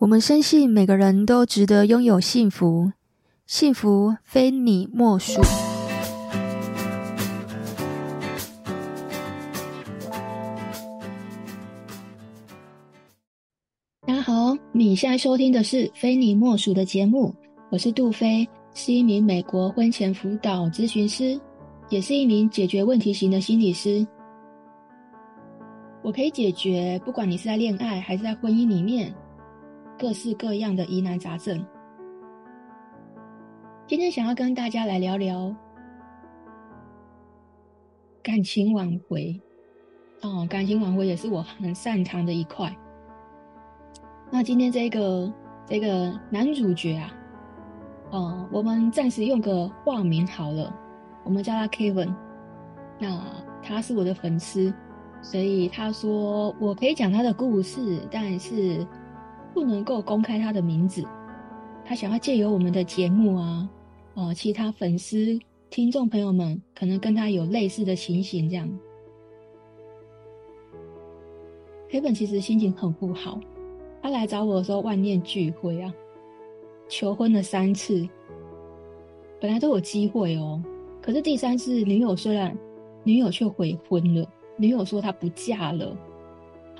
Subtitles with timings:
[0.00, 2.90] 我们深信每个人都值得拥有幸福，
[3.46, 5.42] 幸福非你莫属。
[14.06, 17.34] 大家好，你现在收听的是《非你莫属》的节目，
[17.68, 21.38] 我是杜菲，是一名美国婚前辅导咨询师，
[21.90, 24.06] 也是一名解决问题型的心理师。
[26.00, 29.14] 我可以解决，不管你是在恋爱还是在婚姻里面。
[30.00, 31.62] 各式各样的疑难杂症，
[33.86, 35.54] 今天想要跟大家来聊聊
[38.22, 39.38] 感情挽回。
[40.22, 42.74] 哦，感情挽回也是我很擅长的一块。
[44.30, 45.30] 那今天这个
[45.66, 47.12] 这个男主角啊，
[48.12, 50.74] 哦，我们暂时用个化名好了，
[51.24, 52.14] 我们叫他 Kevin。
[52.98, 53.22] 那
[53.62, 54.72] 他是我的粉丝，
[55.20, 58.86] 所以他说我可以讲他的故事，但是。
[59.52, 61.04] 不能够公开他的名字，
[61.84, 63.68] 他想要借由我们的节目啊，
[64.14, 65.38] 呃，其他粉丝、
[65.68, 68.68] 听众朋友们可能跟他有类似的情形，这样。
[71.88, 73.40] 黑本其实心情很不好，
[74.00, 75.92] 他来找我的时候万念俱灰啊，
[76.88, 78.08] 求婚了三次，
[79.40, 80.62] 本来都有机会哦，
[81.02, 82.56] 可是第三次女友虽然
[83.02, 84.24] 女友却悔婚了，
[84.56, 85.96] 女友说她不嫁了。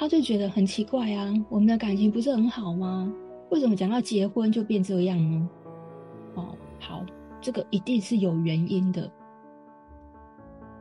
[0.01, 3.13] 他就觉得很奇怪啊，我们的感情不是很好吗？
[3.51, 5.51] 为什么讲到结婚就变这样呢？
[6.37, 7.05] 哦，好，
[7.39, 9.13] 这个一定是有原因的。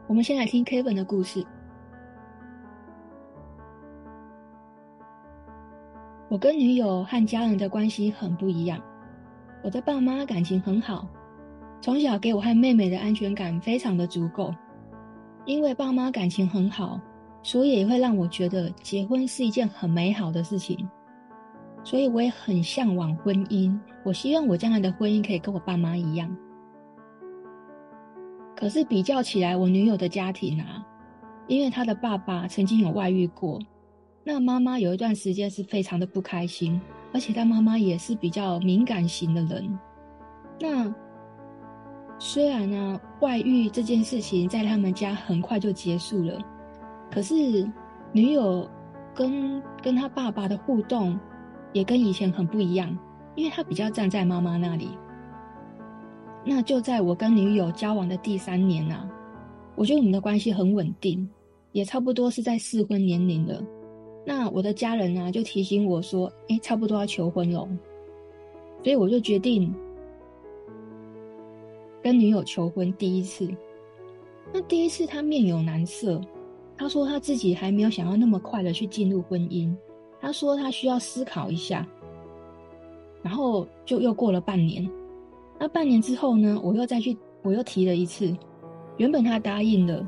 [0.08, 1.45] 我们先来听 Kevin 的故事。
[6.30, 8.81] 我跟女友和家人的关系很不一样。
[9.62, 11.06] 我的爸妈感情很好，
[11.81, 14.56] 从小给我和妹妹的安全感非常的足够。
[15.44, 17.02] 因为爸妈感情很好。
[17.41, 20.87] 所以也会让我觉得结婚是一件很美好的事情，
[21.83, 23.77] 所以我也很向往婚姻。
[24.03, 26.35] 我希望我将来的婚姻可以跟我爸妈一样。
[28.55, 30.85] 可是比较起来，我女友的家庭啊，
[31.47, 33.57] 因为她的爸爸曾经有外遇过，
[34.23, 36.79] 那妈妈有一段时间是非常的不开心，
[37.13, 39.79] 而且她妈妈也是比较敏感型的人。
[40.59, 40.94] 那
[42.19, 46.38] 虽然呢，外遇这件事情在他们家很快就结束了。
[47.12, 47.70] 可是，
[48.12, 48.70] 女友
[49.16, 51.20] 跟跟他爸爸的互动
[51.74, 52.97] 也跟以前很不一样，
[53.36, 54.90] 因为他比较站在妈妈那里。
[56.46, 59.09] 那就在我跟女友交往的第三年啊，
[59.75, 61.28] 我觉得我们的关系很稳定，
[61.72, 63.62] 也差不多是在适婚年龄了。
[64.26, 67.68] 那我的家人啊就提醒我说：“哎，差不多要求婚了。”
[68.84, 69.74] 所以我就决定
[72.02, 73.50] 跟女友求婚第一次。
[74.53, 76.22] 那第一次他面有难色。
[76.79, 79.75] 他说他自己还没有想要那么快的去进入婚姻，
[80.22, 81.85] 他说他需要思考一下，
[83.22, 84.90] 然后就又过了半年。
[85.59, 88.34] 那半年之后呢，我又再去，我又提了一次，
[88.95, 90.07] 原本他答应了，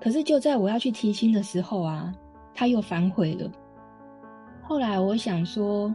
[0.00, 2.12] 可是就在我要去提亲的时候啊，
[2.52, 3.48] 他又反悔了。
[4.64, 5.94] 后来我想说，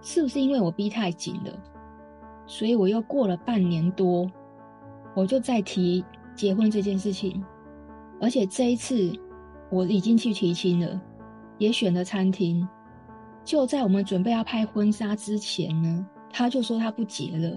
[0.00, 1.52] 是不是因为我逼太紧了，
[2.46, 4.26] 所以我又过了半年多，
[5.14, 6.02] 我就再提
[6.34, 7.44] 结婚这件事情。
[8.20, 9.12] 而且这一次，
[9.70, 11.00] 我已经去提亲了，
[11.58, 12.66] 也选了餐厅。
[13.44, 17.56] 就在我们准备要拍婚纱之前呢，他就说他不结了，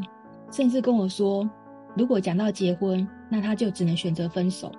[0.52, 1.50] 甚至跟我说，
[1.98, 4.72] 如果讲到结婚，那他就只能选择分手。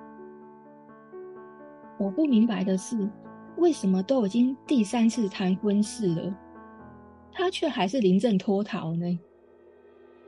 [1.99, 3.11] 我不明白的是，
[3.57, 6.35] 为什么都已经第三次谈婚事了，
[7.31, 9.19] 他却还是临阵脱逃呢？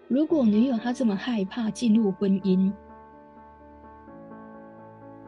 [0.06, 2.70] 如果女友她这么害怕进入婚姻，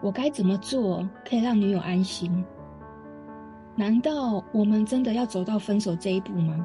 [0.06, 2.44] 我该怎么做可以让女友安心？
[3.74, 6.64] 难道我们真的要走到分手这一步吗？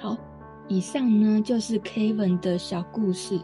[0.00, 0.16] 好，
[0.66, 3.40] 以上呢就是 Kevin 的小故事。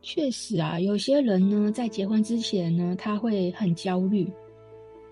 [0.00, 4.32] 确实啊，有些人呢在结婚之前呢，他会很焦虑，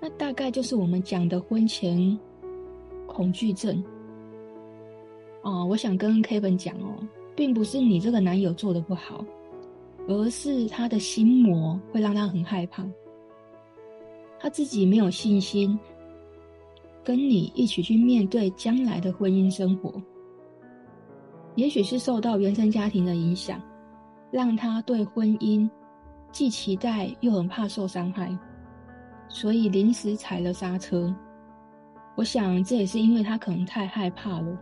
[0.00, 2.18] 那大概就是我们讲的婚前
[3.06, 3.84] 恐惧症。
[5.42, 6.94] 哦，我想跟 Kevin 讲哦，
[7.36, 9.24] 并不是你这个男友做的不好，
[10.06, 12.84] 而是他的心魔会让他很害怕，
[14.38, 15.78] 他自己没有信心
[17.04, 19.94] 跟你一起去面对将来的婚姻生活。
[21.54, 23.60] 也许是受到原生家庭的影响，
[24.30, 25.68] 让他对婚姻
[26.30, 28.36] 既期待又很怕受伤害，
[29.28, 31.14] 所以临时踩了刹车。
[32.16, 34.58] 我想这也是因为他可能太害怕了。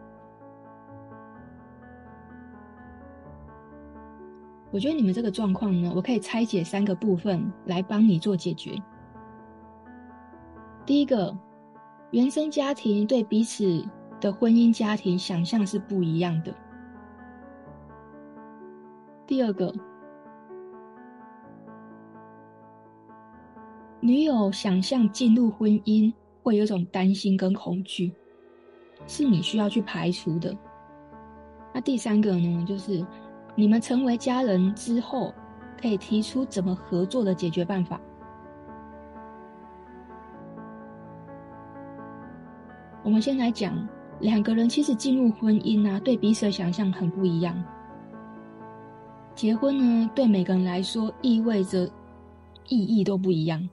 [4.77, 8.77] 我觉得你们这个状况呢，我可以拆解三个部分来帮你做解决。
[10.85, 11.35] 第一个，
[12.11, 13.83] 原生家庭对彼此
[14.21, 16.55] 的婚姻家庭想象是不一样的。
[19.27, 19.75] 第二个，
[24.01, 26.13] 女友想象进入婚姻
[26.43, 28.13] 会有一种担心跟恐惧，
[29.07, 30.55] 是你需要去排除的。
[31.73, 33.03] 那第三个呢，就是
[33.57, 35.35] 你们成为家人之后，
[35.81, 37.99] 可以提出怎么合作的解决办法。
[43.03, 43.89] 我们先来讲，
[44.21, 47.65] 两个人其实进入婚姻啊，对彼此的想象很不一样。
[49.35, 51.89] 结婚呢，对每个人来说意味着
[52.69, 53.67] 意义都不一样。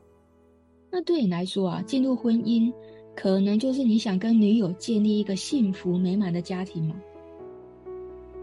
[0.91, 2.71] 那对你来说啊，进入婚姻
[3.15, 6.95] 可能就是你想跟女友建立一个幸福美满的家庭嘛。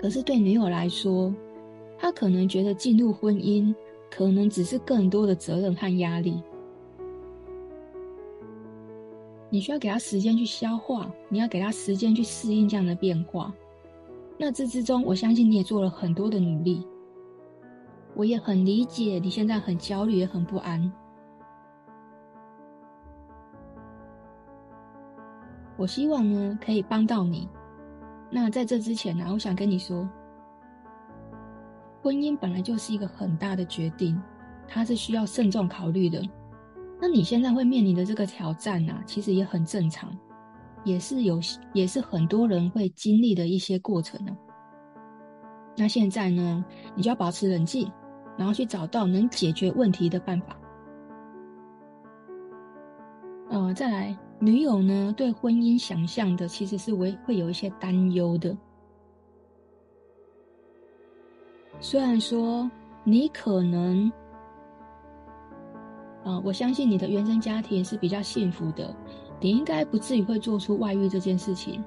[0.01, 1.31] 可是对女友来说，
[1.99, 3.75] 她可能觉得进入婚姻
[4.11, 6.43] 可能只是更多的责任和压力。
[9.51, 13.53] 你需要给她时间去消化，你要给她时间去适应这样的变化。
[14.39, 16.83] 那这之中，我相信你也做了很多的努力。
[18.15, 20.91] 我也很理解你现在很焦虑，也很不安。
[25.77, 27.47] 我希望呢，可以帮到你。
[28.31, 30.09] 那在这之前呢，我想跟你说，
[32.03, 34.21] 婚姻本来就是一个很大的决定，
[34.69, 36.23] 它是需要慎重考虑的。
[37.01, 40.17] 那你现在会面临的这个挑战啊，其实也很正常，
[40.85, 41.41] 也是有，
[41.73, 44.37] 也是很多人会经历的一些过程呢。
[45.77, 47.91] 那现在呢，你就要保持冷静，
[48.37, 50.57] 然后去找到能解决问题的办法。
[53.49, 58.57] 呃，再来，女友呢，对婚姻想象的其实是会会有一些担忧的。
[61.79, 62.69] 虽然说
[63.05, 64.11] 你可能。
[66.23, 68.95] 啊、我相信你的原生家庭是比较幸福的，
[69.41, 71.83] 你应该不至于会做出外遇这件事情。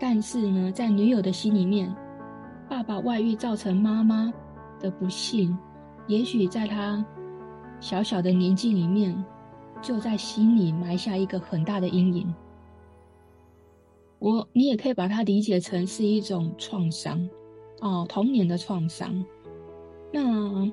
[0.00, 1.94] 但是呢，在女友的心里面，
[2.66, 4.32] 爸爸外遇造成妈妈
[4.80, 5.56] 的不幸，
[6.06, 7.04] 也许在她
[7.78, 9.14] 小小的年纪里面，
[9.82, 12.34] 就在心里埋下一个很大的阴影。
[14.18, 17.28] 我，你也可以把它理解成是一种创伤，
[17.80, 19.24] 哦，童年的创伤。
[20.12, 20.70] 那。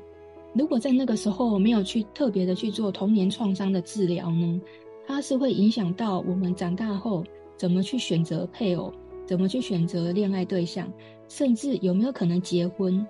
[0.57, 4.61] 如果在那个时候没有去特别的去做童年创伤的治疗呢，
[5.05, 7.25] 它是会影响到我们长大后
[7.57, 8.89] 怎么去选择配偶，
[9.25, 10.89] 怎么去选择恋爱对象，
[11.27, 13.05] 甚至有没有可能结婚，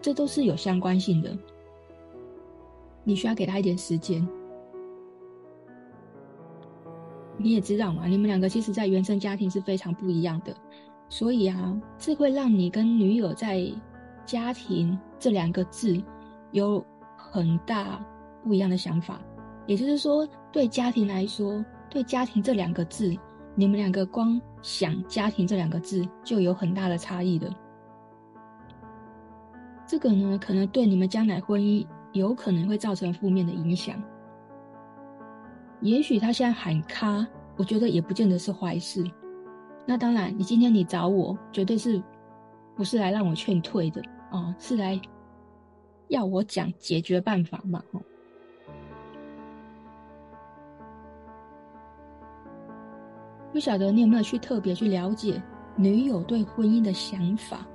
[0.00, 1.36] 这都是有相关性的。
[3.04, 4.26] 你需要给他一点时间。
[7.38, 10.54] 你也知道嘛，你们两个其实在原生家庭是非常不一样的，
[11.08, 13.70] 所以啊，这会让你跟女友在
[14.24, 16.02] 家庭这两个字。
[16.52, 16.82] 有
[17.18, 18.00] 很大
[18.42, 19.20] 不一样的想法，
[19.66, 23.14] 也就是说，对家庭来说，对家庭这两个字，
[23.54, 27.52] 你们两个光想家庭这两个字就有很大的差异的。
[29.86, 34.00] 这个呢，可能对你们将来婚姻有可能会造成负面的影响。
[35.80, 37.26] 也许他现在喊卡，
[37.56, 39.04] 我觉得也不见得是坏事。
[39.86, 42.02] 那当然，你今天你找我，绝对是
[42.74, 44.00] 不是来让我劝退的
[44.30, 45.00] 啊，哦，是来。
[46.08, 47.82] 要我讲解决办法嘛？
[47.92, 48.00] 哦
[53.52, 55.42] 不晓得你有没有去特别去了解
[55.76, 57.66] 女友对婚姻的想法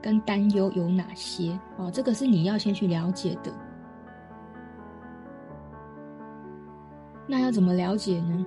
[0.00, 1.58] 跟担忧有哪些？
[1.78, 3.52] 哦，这个是你要先去了解的。
[7.26, 8.46] 那要怎么了解呢？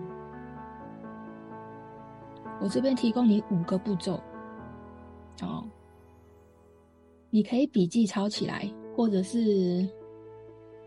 [2.61, 4.19] 我这边提供你五个步骤，
[5.41, 5.63] 哦，
[7.29, 8.69] 你可以笔记抄起来。
[8.95, 9.87] 或者是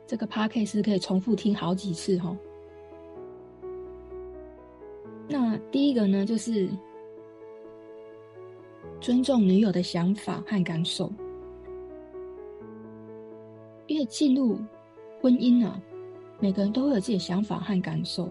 [0.06, 2.36] 这个 podcast 可以重复听好几次哈。
[5.26, 6.68] 那第一个呢，就是
[9.00, 11.10] 尊重女友的想法和感受，
[13.86, 14.58] 因为进入
[15.22, 15.80] 婚姻啊，
[16.42, 18.28] 每个人都会有自己的想法和感受。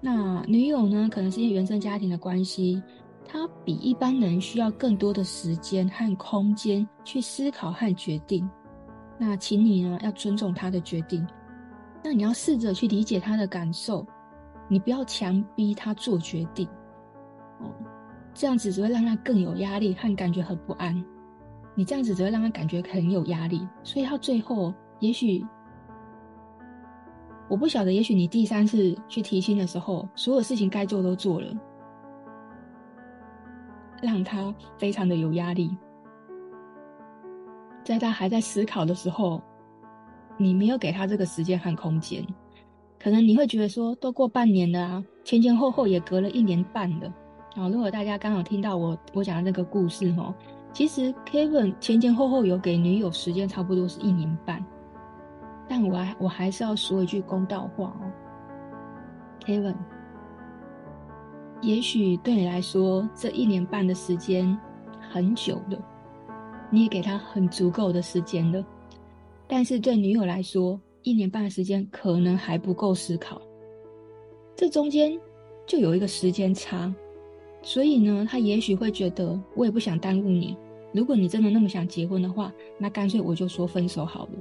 [0.00, 2.80] 那女友呢，可能是因为原生家庭的关系，
[3.26, 8.48] 她比一般人需要更多的时间和空间去思考和决定。
[9.18, 11.26] 那请你呢，要尊重她的决定。
[12.04, 14.06] 那你要试着去理解她的感受，
[14.68, 16.68] 你不要强逼她做决定。
[17.60, 17.74] 哦，
[18.32, 21.04] 这样子只会让她更有压力和感觉很不安。
[21.74, 25.44] 你这样子只会让她感觉很有压力，所以她最后也许，
[27.48, 31.46] 我不晓得，也许你第三次去提亲的时候，所有事情该做都做了，
[34.02, 35.76] 让他非常的有压力。
[37.84, 39.42] 在他还在思考的时候，
[40.38, 42.26] 你没有给他这个时间和空间，
[42.98, 47.12] 可能你会觉得说，都过半年了啊，前前后后也隔了一年半了。
[47.56, 50.34] 啊，如果大家刚好听到我我讲的那个故事哦，
[50.72, 54.64] 其实 Kevin 前前后后有给女友时间，差不多是一年半。
[55.68, 58.10] 但我还我还是要说一句公道话哦
[59.44, 59.76] ，Kevin，
[61.62, 64.58] 也许对你来说这一年半的时间
[65.10, 65.78] 很久了。
[66.70, 68.64] 你也给他很足够的时间了，
[69.46, 73.40] 但是对女友来说，一年半的时间可能还不够思考。
[74.56, 75.16] 这中间
[75.66, 76.92] 就有一个时间差，
[77.62, 80.56] 所以呢，他也许会觉得我也不想耽误你。
[80.92, 84.32] 如果你真的那么想结婚的话，那干脆我就说分手好了。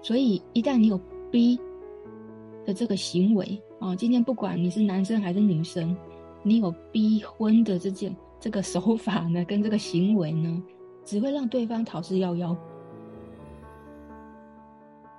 [0.00, 0.98] 所以一旦你有
[1.30, 1.58] 逼
[2.64, 5.96] 的这个行为啊，今天不管你是男生还是女生，
[6.42, 10.62] 你有逼婚的这件这个手法呢， 跟这个行为呢，
[11.04, 12.56] 只会让对方逃之夭夭，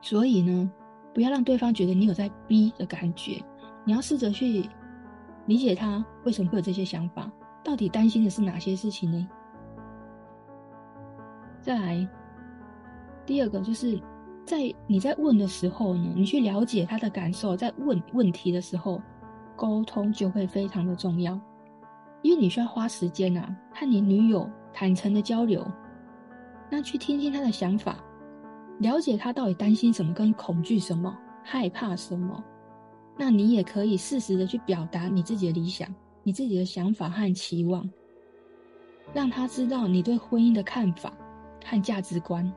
[0.02, 0.72] 所以呢，
[1.14, 3.44] 不要让对方觉得你有在逼的感觉。
[3.86, 4.70] 你要试着去
[5.48, 7.32] 理解他为什么会有这些想法，
[7.64, 9.28] 到底担心的是哪些事情呢？
[11.62, 12.08] 再来，
[13.26, 14.00] 第二个就是
[14.50, 19.00] 在你在问的时候呢，你去了解他的感受，在问问题的时候，
[19.56, 21.40] 沟通就会非常的重要，
[22.24, 24.50] 因为你需要花时间啊，和你女友。
[24.74, 25.66] 坦诚的交流，
[26.70, 27.98] 那去听听他的想法，
[28.80, 32.44] 了解他到底担心什么，跟恐惧什么，害怕什么。
[33.18, 35.88] 那你也可以适时的去表达你自己的理想、
[36.24, 37.88] 你自己的想法和期望，
[39.14, 41.14] 让他知道你对婚姻的看法
[41.66, 42.52] 和价值观。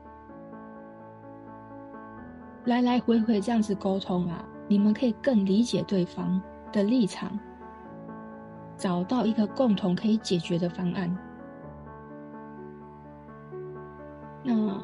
[2.65, 6.41] 来来回回这样子沟通啊，你们可以更理解对方
[6.71, 7.37] 的立场，
[8.77, 11.15] 找到一个共同可以解决的方案。
[14.43, 14.81] 那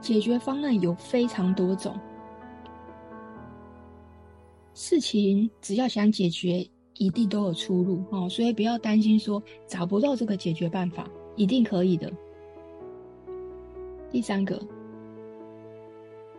[0.00, 1.94] 解决方案有非常多种，
[4.72, 11.06] 事情只要想解决，一定都有出路哦，所以不要担心说找不到这个解决办法，
[11.36, 12.10] 一定可以的。
[14.10, 14.60] 第三个，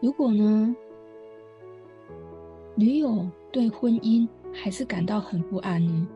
[0.02, 0.76] 如果呢，
[2.76, 6.08] 女友对婚姻还是感到很不安呢，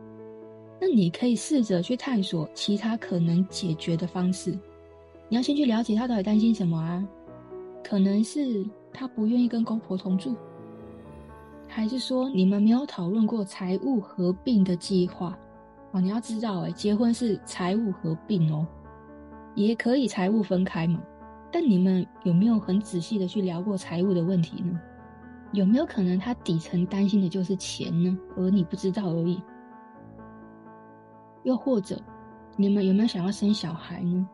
[0.80, 4.50] 那你可以试着去探索其他可能解决的方式。
[5.28, 7.06] 你要先去了解他到底担心什么啊？
[7.84, 10.34] 可能是他不愿意跟公婆同住，
[11.68, 15.38] 还是说你们没有讨论过财务合并的计划？
[15.92, 18.66] 哦，你要知道，欸，诶结婚是财务合并哦，
[19.54, 21.00] 也可以财务分开嘛。
[21.50, 24.78] 但你们有没有很仔细的去聊过财务的问题呢？
[25.52, 28.18] 有没有可能他底层担心的就是钱呢？
[28.36, 29.42] 而你不知道而已。
[31.44, 31.96] 又或者，
[32.56, 34.28] 你们有没有想要生小孩呢？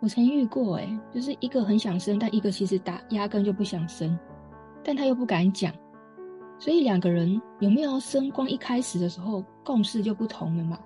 [0.00, 4.16] 我曾遇过，诶就是一个很想生，但一个其实打压根就不想生，
[4.84, 5.72] 但他又不敢讲，
[6.58, 10.78] 所以两个人有没有生，光一开始的时候共识就不同了嘛？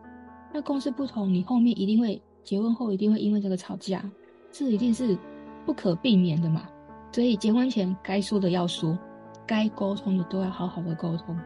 [0.52, 4.08] 那共识不同，你后面一定会结婚后一定会因为这个吵架，
[4.50, 5.16] 这一定是
[5.64, 6.66] 不可避免的嘛。
[7.12, 8.98] 所以结婚前该说的要说，
[9.46, 11.38] 该沟通的都要好好的沟通。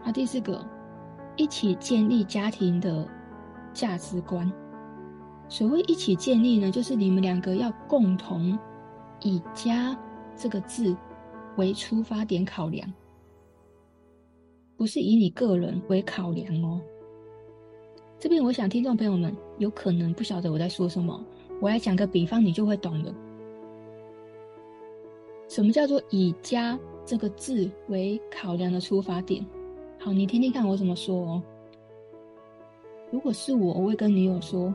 [0.00, 0.64] 好，第四个。
[1.36, 3.04] 一起建立家庭的
[3.72, 4.48] 价值观。
[5.48, 8.56] 所谓一起建立呢，就是你们两个要共同
[9.20, 9.98] 以“家”
[10.36, 10.96] 这个字
[11.56, 12.88] 为出发点考量，
[14.76, 16.80] 不是以你个人为考量哦。
[18.18, 21.22] 这边我想听众朋友们有可能不晓得我在说什么，
[21.60, 23.14] 我来讲个比方，你就会懂了。
[25.48, 29.44] 什么叫做以“家”这个字为考量的出发点？
[29.98, 31.42] 好，你听听看我怎么说哦。
[33.10, 34.74] 如果是我，我会跟女友说，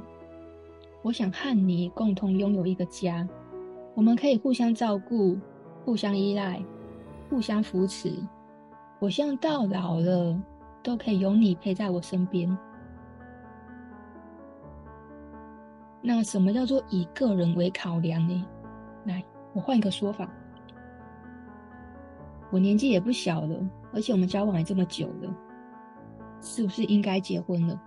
[1.02, 3.28] 我想和你共同拥有一个家，
[3.96, 5.36] 我们可以互相照顾、
[5.84, 6.64] 互相依赖、
[7.30, 8.14] 互相扶持。
[9.00, 10.40] 我希望到老了
[10.84, 12.56] 都可以有你陪在我身边。
[16.02, 18.46] 那什么叫做以个人为考量呢？
[19.06, 20.30] 来，我换一个说法。
[22.52, 23.70] 我年纪也不小了。
[23.92, 25.36] 而且我们交往也这么久了，
[26.42, 27.82] 是不是应该结婚了？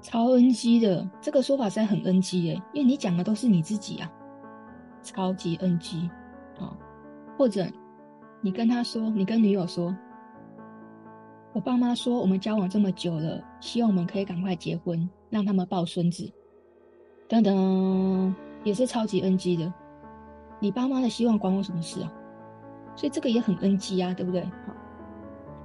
[0.00, 4.10] 超 NG 的这个说法实在很 NG 耶，因为你讲的都是你自己啊，
[5.04, 6.10] 超级 NG
[6.58, 6.76] 啊！
[7.38, 7.64] 或者
[8.40, 9.96] 你跟他说，你跟女友说，
[11.52, 16.30] 我爸妈说我们交往这么久了，希望我们可以赶快结婚，让他们抱孙子，
[17.28, 19.72] 等等，也是超级 NG 的。
[20.60, 22.12] 你爸妈的希望关我什么事啊？
[22.94, 24.48] 所以这个也很 NG 啊，对不对？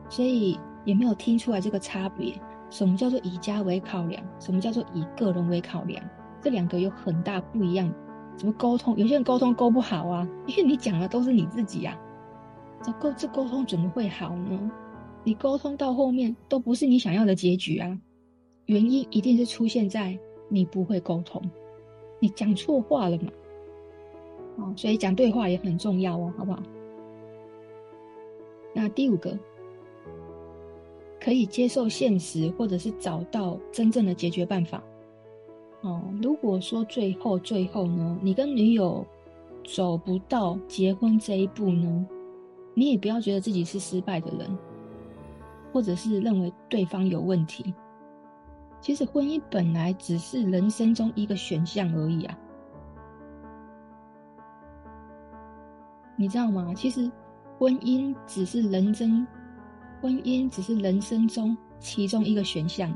[0.09, 2.33] 所以也没有听出来这个差别。
[2.69, 4.23] 什么叫做以家为考量？
[4.39, 6.03] 什么叫做以个人为考量？
[6.41, 7.93] 这两个有很大不一样。
[8.35, 8.97] 怎么沟通？
[8.97, 11.97] 有些人沟通沟不好啊，因为你讲的都是你自己啊。
[12.81, 14.71] 这沟这沟通怎么会好呢？
[15.23, 17.97] 你沟通到后面都不是你想要的结局啊。
[18.71, 21.41] 原因一定是出现在你不会沟通，
[22.19, 23.29] 你讲错话了嘛。
[24.59, 26.63] 哦，所以讲对话也很重要哦，好不好？
[28.73, 29.37] 那第五个。
[31.19, 34.81] 可以接受现实，或者是找到真正的解决办法。
[35.81, 39.05] 哦，如果说最后最后呢，你跟女友
[39.65, 42.07] 走不到结婚这一步呢，
[42.73, 44.57] 你也不要觉得自己是失败的人，
[45.73, 47.71] 或者是认为对方有问题。
[48.81, 52.37] 其实婚姻本来只是人生中一个选项而已啊，
[56.15, 56.73] 你知道吗？
[56.75, 57.09] 其实
[57.57, 59.25] 婚姻只是人生。
[60.01, 62.91] 婚姻只是人生中其中一个选项，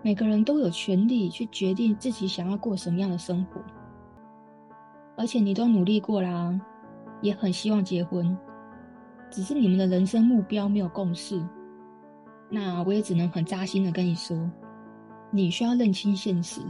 [0.00, 3.60] 每个人都有权利去决定自己想要过什么样的生活。
[5.14, 6.58] 而且你都努力过啦，
[7.20, 8.34] 也很希望结婚，
[9.30, 11.46] 只是你们的人生目标没有共识。
[12.54, 14.38] 那我也只能很扎心的跟你说，
[15.30, 16.60] 你需要认清现实，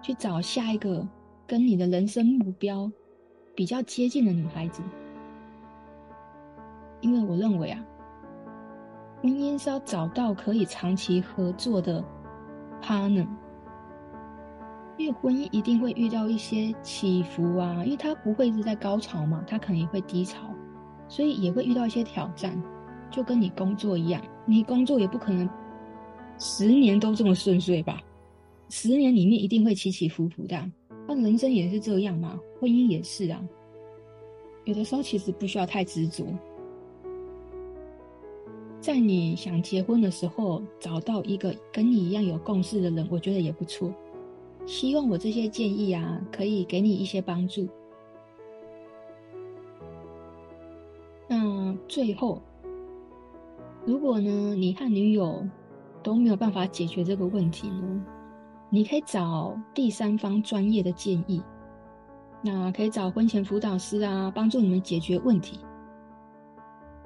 [0.00, 1.04] 去找下一个
[1.44, 2.88] 跟你的人生目标
[3.56, 4.80] 比较接近的女孩子。
[7.00, 7.84] 因为我认为啊。
[9.20, 12.04] 婚姻是要找到可以长期合作的
[12.82, 13.24] partner，
[14.96, 20.48] 因为婚姻一定会遇到一些起伏啊，因为它不会一直在高潮嘛，它可能也会低潮，
[21.06, 22.60] 所以也会遇到一些挑战，
[23.12, 25.48] 就跟你工作一样，你工作也不可能
[26.38, 28.02] 十年都这么顺遂吧，
[28.70, 30.70] 十年里面一定会起起伏伏的，
[31.06, 33.40] 那人生也是这样嘛，婚姻也是啊，
[34.64, 36.26] 有的时候其实不需要太执着。
[38.80, 43.94] 在你想结婚的时候，找到一个跟你一样有共识的人，我觉得也不错。
[44.66, 47.68] 希望我这些建议啊，可以给你一些帮助。
[51.28, 52.42] 那最后，
[53.84, 55.44] 如果呢，你和女友
[56.02, 58.02] 都没有办法解决这个问题呢，
[58.70, 61.42] 你可以找第三方专业的建议。
[62.44, 65.60] 那可以找婚前辅导师啊，帮助你们解决问题。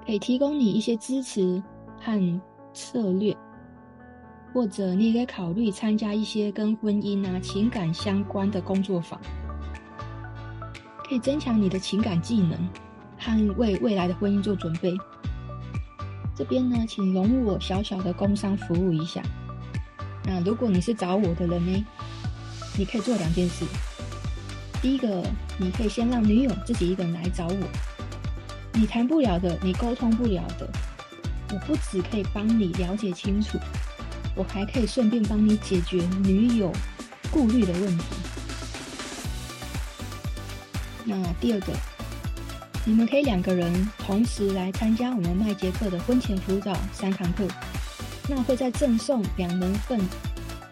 [0.05, 1.63] 可以提供你一些支持
[1.99, 2.41] 和
[2.73, 3.37] 策略，
[4.53, 9.21] 或者你也可以考虑参加一些跟婚姻啊、情感相关的工作坊，
[11.09, 12.53] 可以增强你的情感技能
[13.19, 14.95] 和为未来的婚姻做准备。
[16.37, 19.23] 这边呢，请容我小小的工商服务一下。
[20.23, 21.87] 那如果你是找我的人呢，
[22.77, 23.65] 你可以做两件事。
[24.83, 25.25] 第一个，
[25.59, 27.57] 你可以先让女友自己一个人来找我。
[28.75, 30.69] 你谈不了的，你沟通不了的，
[31.53, 33.59] 我不只可以帮你了解清楚，
[34.35, 36.71] 我还可以顺便帮你解决女友
[37.31, 38.05] 顾虑的问题。
[41.07, 41.73] 那第二个，
[42.89, 47.45] 你们可以两个人同时来参加我们麦杰克的婚前辅导三堂课，
[48.29, 50.01] 那会再赠送两人份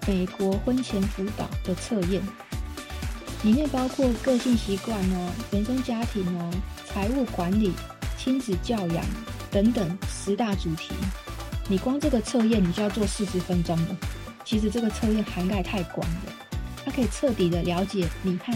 [0.06, 2.22] 美国婚前辅导的测验，
[3.42, 6.50] 里面包括个性习惯哦、原生家庭哦、
[6.86, 7.72] 财务管理。
[8.16, 9.04] 亲子教养
[9.50, 10.94] 等等十大主题，
[11.68, 13.96] 你光这个测验你就要做四十分钟了。
[14.46, 16.32] 其实这个测验涵盖太广了，
[16.86, 18.54] 它可以彻底的了解你和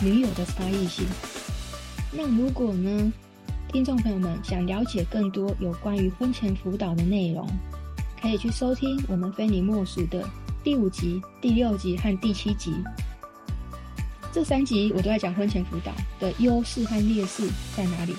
[0.00, 1.04] 女友的差异性。
[2.12, 3.12] 那如果呢，
[3.72, 7.48] 听众朋友们想了解更多有关于婚前辅导的内容，
[8.20, 10.28] 可以去收听我们非你莫属的
[10.64, 12.74] 第五集、第六集和第七集。
[14.32, 18.14] 这三集我都在讲婚前辅导的优势和劣势在哪里。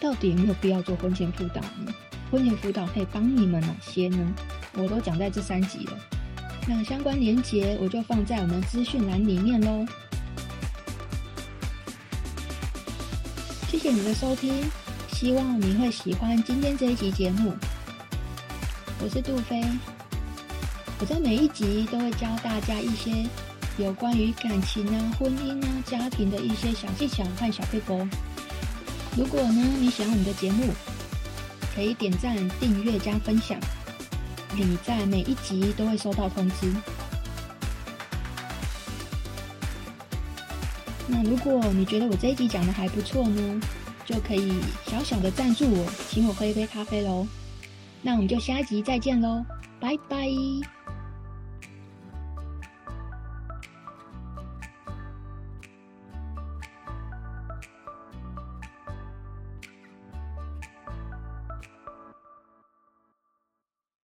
[0.00, 1.94] 到底有没有必要做婚前辅导呢？
[2.30, 4.34] 婚前辅导可以帮你们哪些呢？
[4.76, 5.92] 我都讲在这三集了。
[6.66, 9.86] 那相关连结我就放在我们资讯栏里面喽。
[13.84, 14.64] 谢谢你的收听，
[15.12, 17.52] 希望你会喜欢今天这一集节目。
[18.98, 19.62] 我是杜飞，
[20.98, 23.28] 我在每一集都会教大家一些
[23.76, 28.08] 有关于感情啊、婚姻啊、家庭的一些小技巧和小撇步。
[29.18, 30.72] 如果呢，你喜欢我们的节目，
[31.76, 33.60] 可以点赞、订阅、加分享，
[34.56, 36.72] 你在每一集都会收到通知。
[41.06, 43.60] 那如果你觉得我这一集讲的还不错呢，
[44.04, 44.54] 就可以
[44.86, 47.26] 小小的赞助我，请我喝一杯咖啡喽。
[48.02, 49.44] 那我们就下一集再见喽，
[49.80, 50.26] 拜拜。